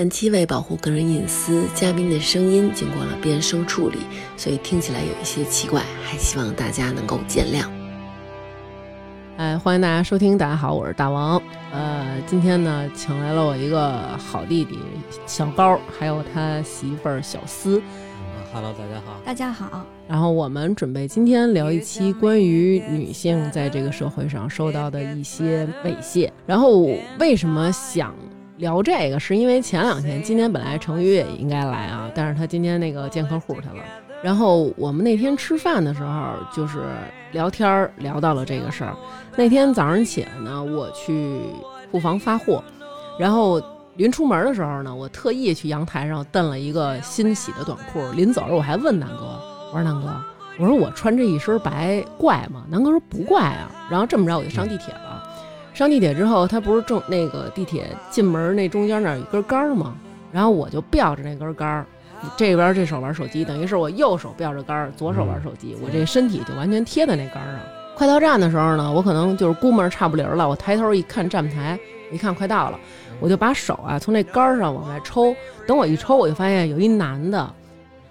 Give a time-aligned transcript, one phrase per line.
[0.00, 3.98] 本期为保护个人隐私，嘉宾的声音经过了变声处理，
[4.34, 7.68] 所以听起来有一些奇怪，还希望大家能够见谅。
[9.36, 11.38] 哎，欢迎大家收听，大家好，我是大王。
[11.70, 14.78] 呃，今天呢，请来了我一个好弟弟
[15.26, 17.82] 小高，还有他媳妇儿小思。
[18.54, 19.20] Hello，大家好。
[19.22, 26.30] 大家好，然后我们准备今天聊一期关于女性在这个社会上受到的一些猥亵。
[26.46, 26.88] 然后
[27.18, 28.14] 为什么想
[28.60, 33.82] 聊这个，是因为前两天，今天本来程宇也应该来啊，但是他今天那个见客户去了。
[34.22, 36.80] 然后我们那天吃饭的时候，就是
[37.32, 38.94] 聊天聊到了这个事儿。
[39.34, 41.40] 那天早上起来呢，我去
[41.90, 42.62] 库房发货，
[43.18, 43.58] 然后
[43.96, 48.12] 临出门的时候呢，我特意去阳台上蹬了一个新洗的短裤。
[48.12, 49.40] 临走时我还问南哥，
[49.72, 50.14] 我说南哥，
[50.58, 52.62] 我说我穿这一身白怪吗？
[52.68, 53.72] 南哥说不怪啊。
[53.90, 55.09] 然后这么着我就上地铁了。
[55.72, 59.94] 上地铁之后，他不是正那个地铁进门那中间那儿有一根杆儿吗？
[60.32, 61.86] 然后我就吊着那根杆儿，
[62.36, 67.60] 这边这手玩手机，等于是我右手吊着杆儿，左手玩手机，我这身体就完全贴在那杆儿上。
[67.96, 71.78] 快到站的时候呢，我可能就是估摸着差不离儿了，我抬头一看站台，
[72.12, 72.78] 一看快到了，
[73.20, 75.34] 我就把手啊从那杆儿上往外抽。
[75.66, 77.52] 等我一抽，我就发现有一男的，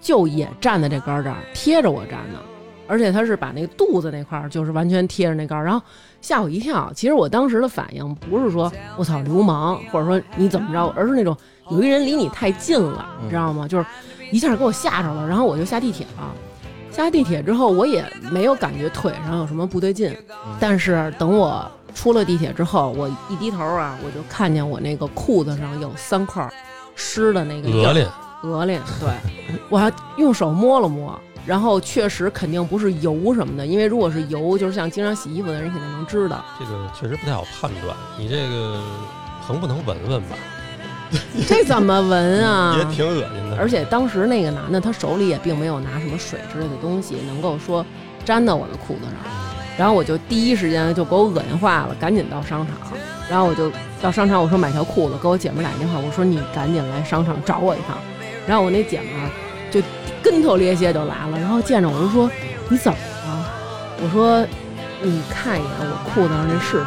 [0.00, 2.38] 就也站在这杆儿这儿，贴着我站呢，
[2.86, 5.80] 而且他是把那个肚子那块儿就是完全贴着那杆儿，然后
[6.20, 6.92] 吓我一跳。
[6.94, 11.36] 其实我当时的反应不是说我操流氓，或者说你怎么着，而是那种
[11.70, 13.66] 有一人离你太近了，你知道吗？
[13.66, 13.86] 就是
[14.30, 16.32] 一下给我吓着了，然后我就下地铁了。
[16.90, 20.16] 下地铁之后，我也没有感觉腿上有什么不对劲，
[20.60, 26.48] 但是等我出了地铁之后，我一低头啊，我就看见我那个裤子上有三块
[26.94, 28.08] 湿的那个鹅脸，
[28.42, 29.10] 鹅脸，对
[29.68, 36.44] 我还用手摸了摸，然后确实肯定不是油什么的，因为如果是油，就是像经常洗衣服的人肯定能知道。
[36.58, 37.96] 这个确实不太好判断。
[38.18, 38.80] 你这个
[39.40, 40.36] 横不能闻闻吧？
[41.46, 42.76] 这怎么闻啊？
[42.80, 43.56] 也挺恶心的。
[43.58, 47.84] 而且当时那个男的，他手里也并没有拿什么水之类的东西，能够说
[48.24, 49.14] 粘到我的裤子上。
[49.76, 52.76] 然后我就第一时间就给我恶心化了，赶紧到商场。
[53.28, 57.96] 然后我就到商场，我说买条裤子，给我姐们儿打一电话，我说你赶紧来商场找我一趟。
[58.46, 59.30] 然后我那姐们儿
[59.74, 59.82] 就
[60.22, 62.30] 跟头咧些就来了，然后见着我就说
[62.68, 63.52] 你怎么了？
[64.00, 64.46] 我说
[65.02, 66.86] 你看一眼我裤子上这是什么？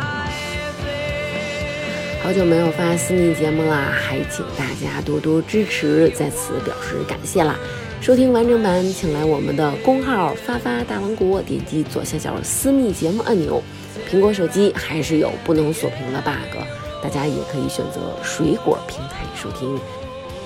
[2.23, 7.55] 好久没有发私密节目啦，还请大家多多支持，在此表示感谢啦！
[7.99, 13.61] 收听完整版，请来我们的公号“发发大王国”，点击左下角私密节目按钮。
[14.09, 16.57] 苹果手机还是有不能锁屏的 bug，
[17.03, 19.79] 大家也可以选择水果平台收听。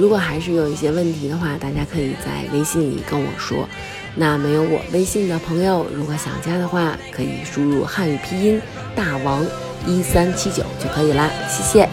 [0.01, 3.69] 如果还是有一些问题的话，大家可以在微信里跟我说。
[4.15, 8.59] 那没有我微信的朋友，如果想加的话，可以输入汉语拼音
[8.97, 9.45] “大王
[9.85, 11.29] 一三七九”就可以啦。
[11.47, 11.87] 谢谢。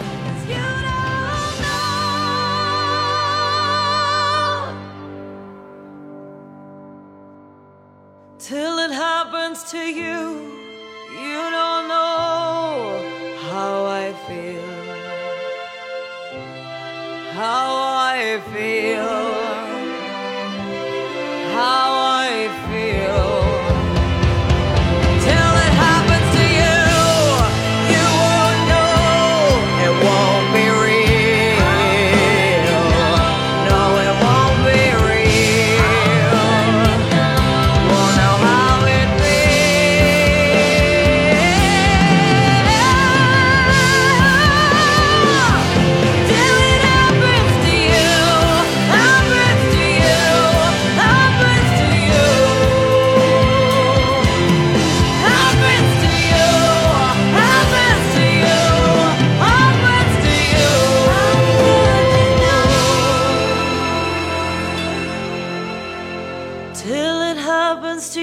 [8.39, 10.41] till it happens to you.
[11.13, 11.68] You don't know
[18.41, 19.18] feel.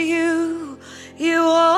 [0.00, 0.78] You,
[1.16, 1.75] you all